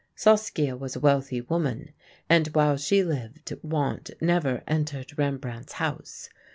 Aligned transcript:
Saskia 0.15 0.75
was 0.75 0.95
a 0.95 0.99
wealthy 0.99 1.41
woman, 1.41 1.91
and 2.27 2.47
while 2.55 2.75
she 2.75 3.03
lived 3.03 3.53
want 3.61 4.09
never 4.19 4.63
entered 4.67 5.15
Rembrandt's 5.15 5.73
house. 5.73 6.27